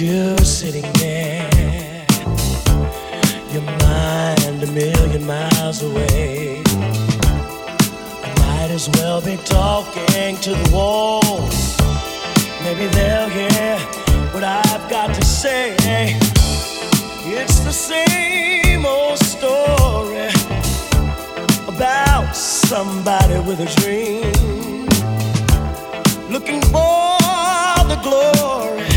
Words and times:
you 0.00 0.36
sitting 0.44 0.92
there, 0.92 2.06
your 3.50 3.62
mind 3.62 4.62
a 4.62 4.66
million 4.70 5.26
miles 5.26 5.82
away. 5.82 6.62
I 8.22 8.34
might 8.38 8.70
as 8.70 8.88
well 8.90 9.20
be 9.20 9.36
talking 9.38 10.36
to 10.36 10.50
the 10.50 10.70
walls. 10.72 11.76
Maybe 12.62 12.86
they'll 12.94 13.28
hear 13.28 13.78
what 14.32 14.44
I've 14.44 14.88
got 14.88 15.14
to 15.14 15.24
say. 15.24 15.74
It's 17.24 17.58
the 17.60 17.72
same 17.72 18.86
old 18.86 19.18
story 19.18 20.28
about 21.66 22.36
somebody 22.36 23.40
with 23.40 23.58
a 23.60 23.66
dream, 23.80 24.86
looking 26.30 26.60
for 26.62 27.18
the 27.88 27.98
glory 28.04 28.87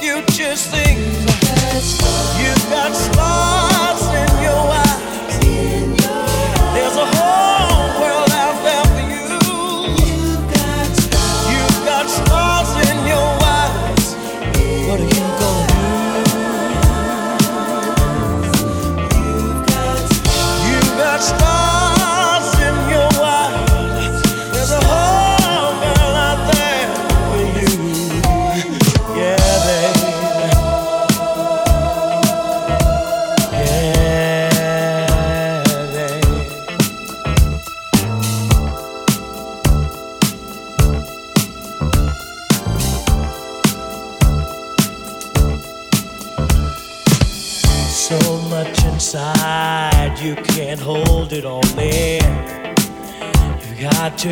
future 0.00 0.56
sings. 0.56 1.98
You've 2.38 2.70
got 2.70 2.94
stars 2.94 4.02
in 4.14 4.35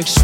to. 0.02 0.23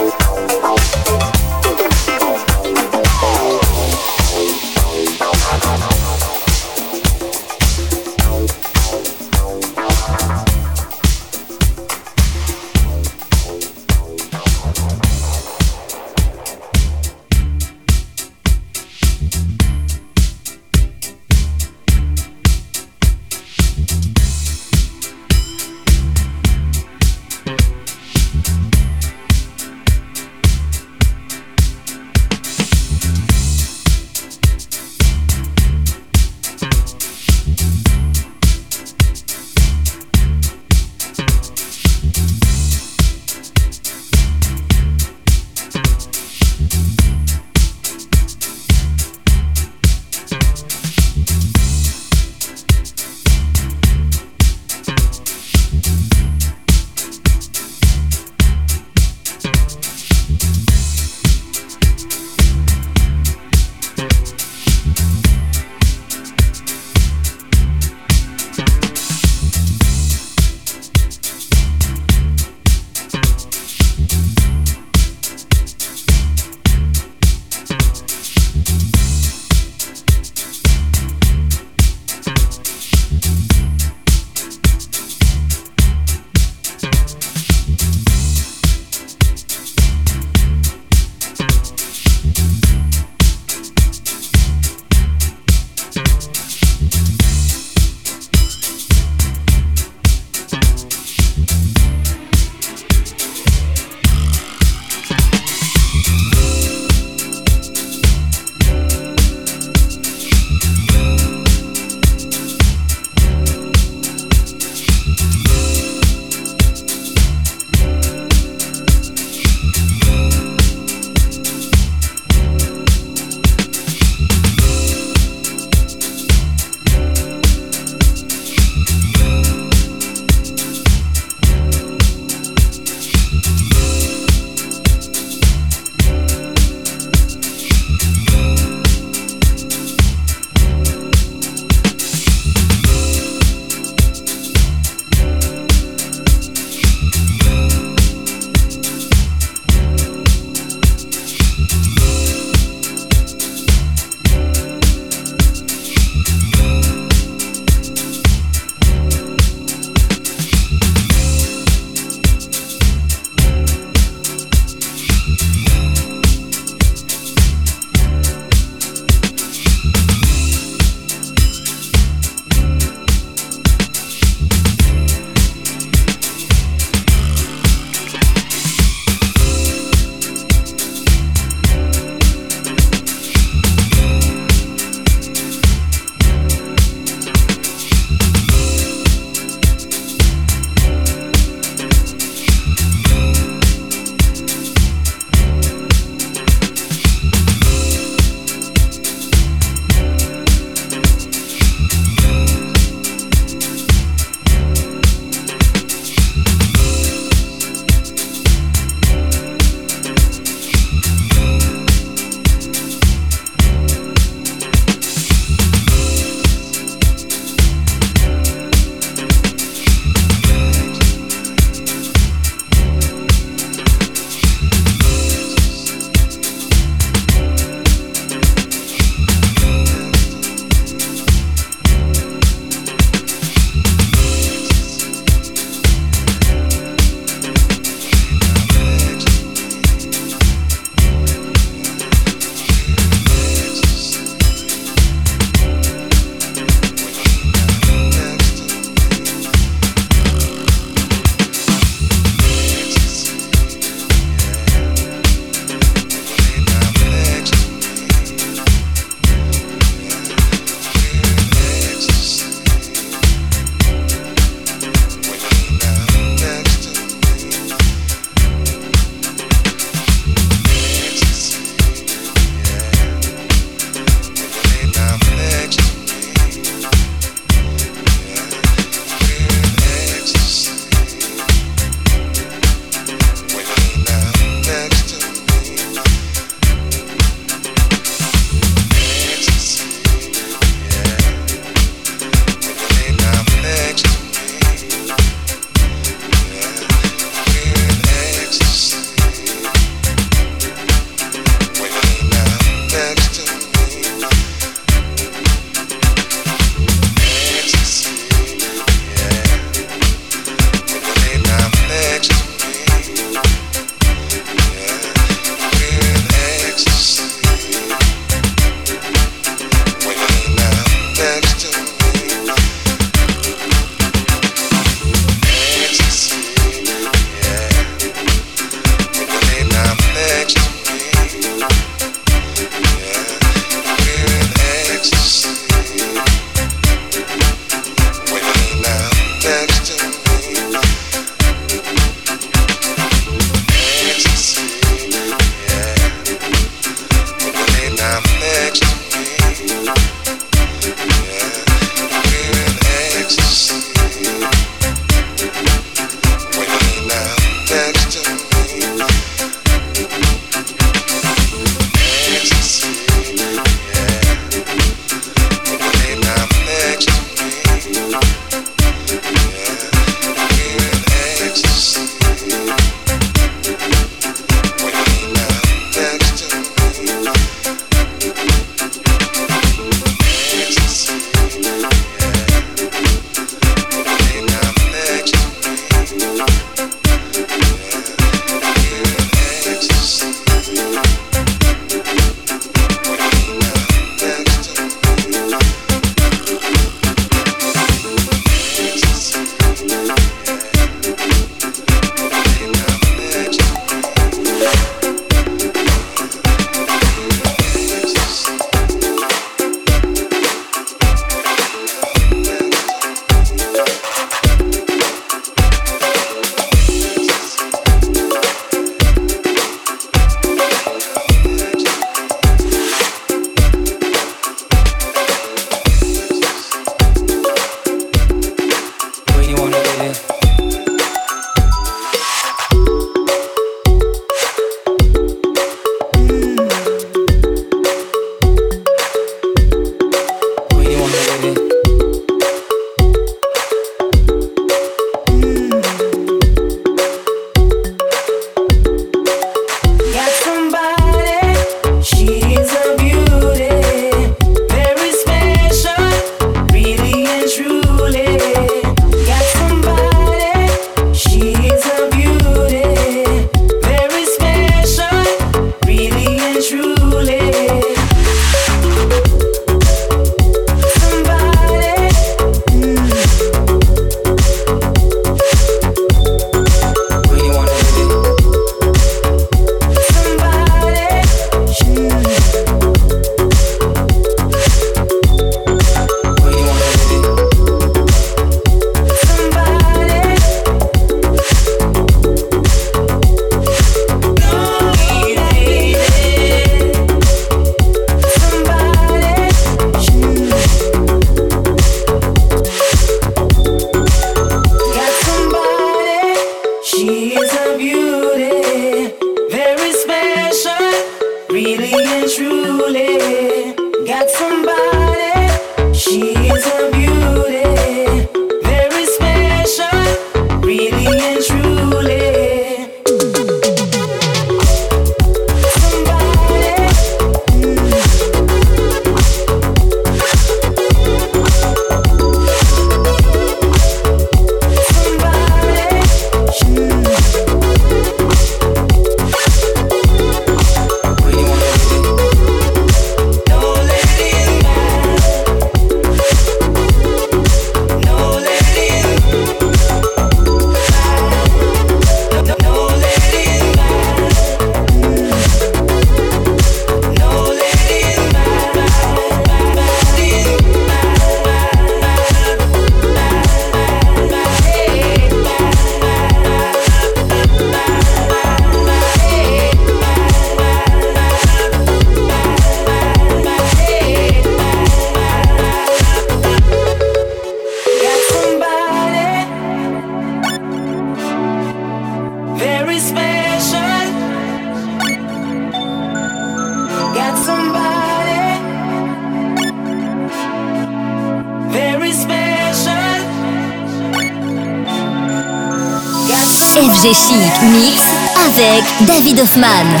David 599.41 600.00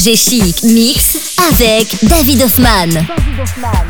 FG 0.00 0.16
Chic 0.16 0.62
Mix 0.62 1.18
avec 1.50 1.94
David 2.08 2.42
Hoffman. 2.42 2.88
David 2.88 3.40
Hoffman. 3.40 3.89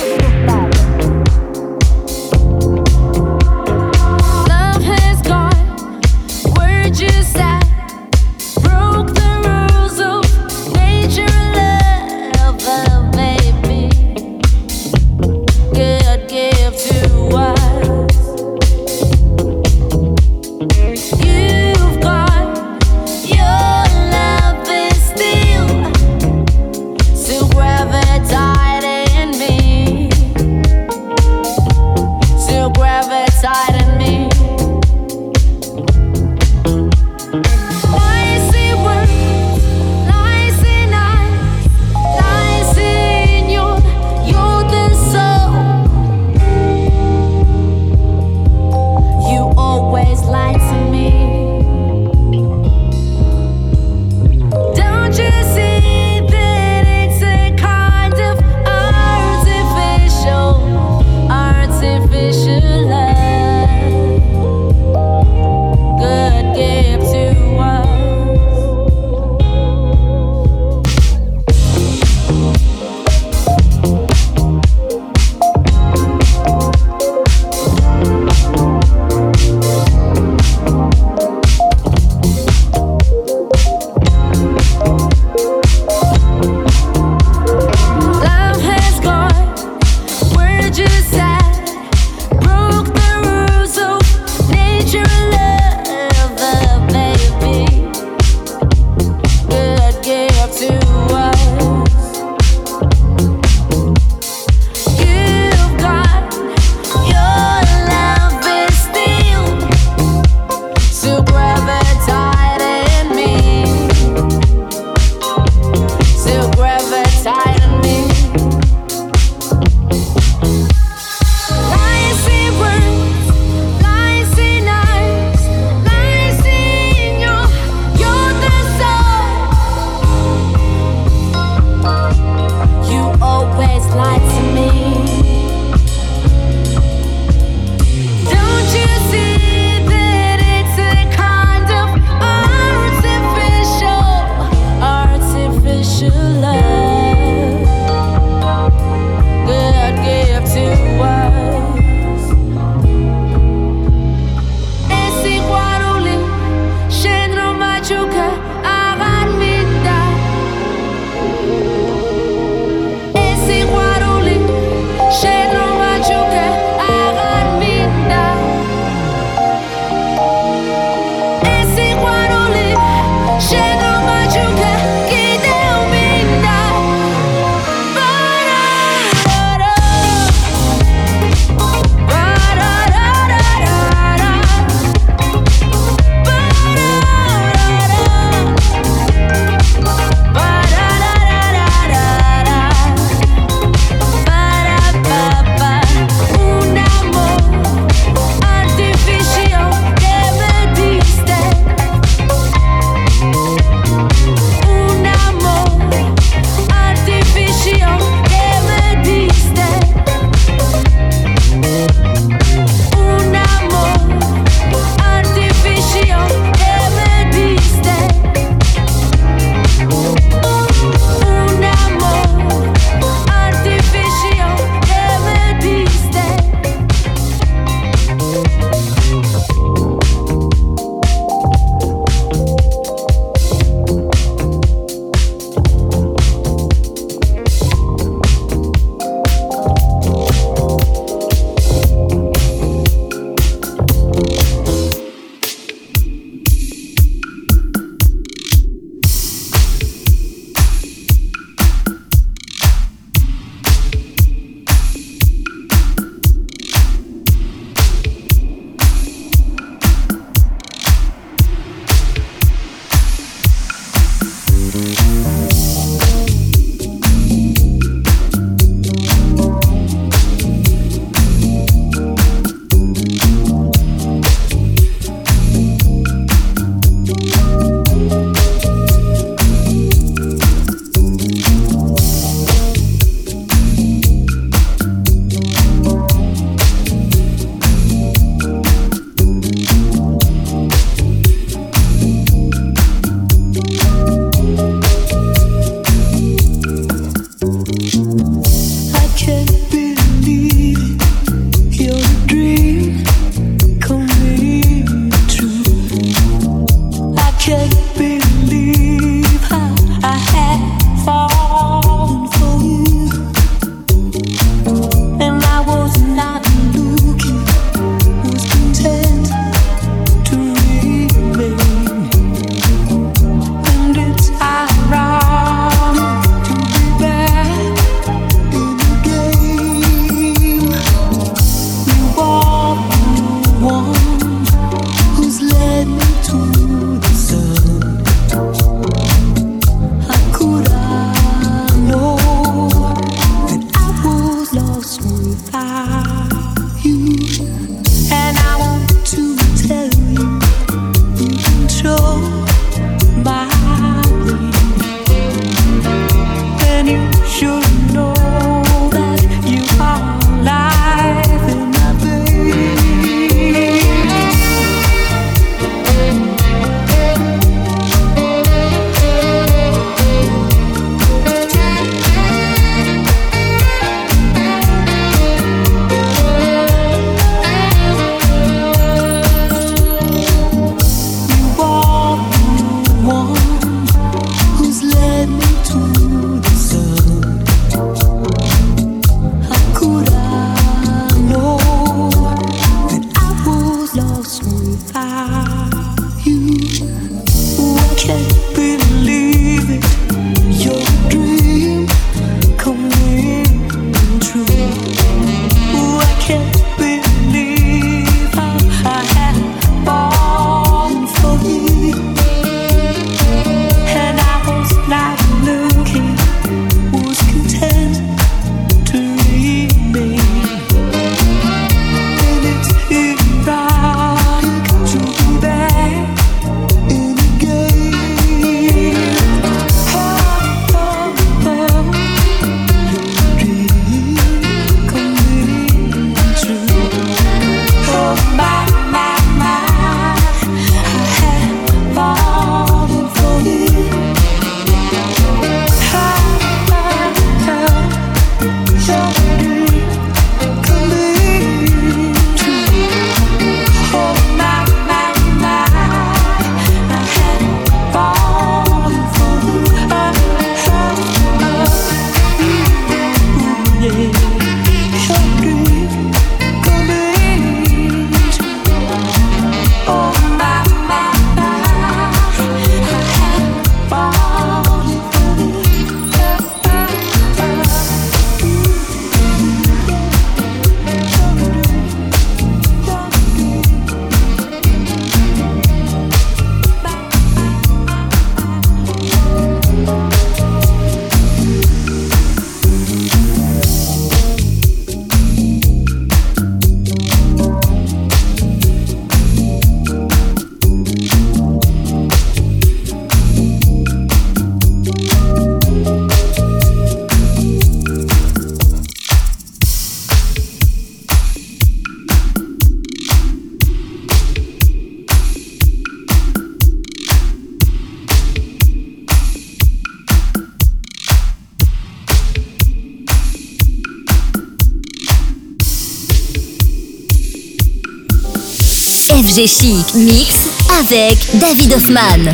Chic 529.47 529.95
Mix 529.95 530.49
avec 530.79 531.17
David 531.39 531.73
Hoffmann. 531.73 532.31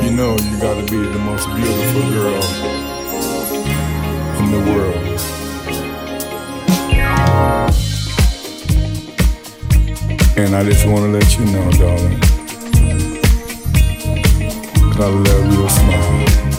You 0.00 0.10
know 0.12 0.36
you 0.36 0.56
gotta 0.60 0.82
be 0.82 0.96
the 0.96 1.18
most 1.18 1.48
beautiful 1.56 2.02
girl 2.12 2.42
in 4.38 4.50
the 4.52 4.60
world. 4.70 5.20
And 10.36 10.54
I 10.54 10.62
just 10.64 10.86
wanna 10.86 11.08
let 11.08 11.36
you 11.36 11.46
know, 11.46 11.70
darling, 11.72 12.20
I 14.94 15.08
love 15.08 15.52
your 15.52 15.68
smile. 15.68 16.49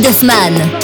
David. 0.00 0.83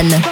David 0.00 0.29